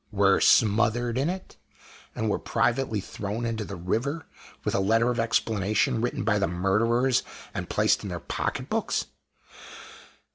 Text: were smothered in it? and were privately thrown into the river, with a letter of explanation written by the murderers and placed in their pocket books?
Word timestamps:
were 0.11 0.39
smothered 0.41 1.15
in 1.15 1.29
it? 1.29 1.57
and 2.15 2.27
were 2.27 2.39
privately 2.39 2.99
thrown 2.99 3.45
into 3.45 3.63
the 3.63 3.75
river, 3.75 4.25
with 4.63 4.73
a 4.73 4.79
letter 4.79 5.11
of 5.11 5.19
explanation 5.19 6.01
written 6.01 6.23
by 6.23 6.39
the 6.39 6.47
murderers 6.47 7.21
and 7.53 7.69
placed 7.69 8.01
in 8.01 8.09
their 8.09 8.19
pocket 8.19 8.67
books? 8.67 9.05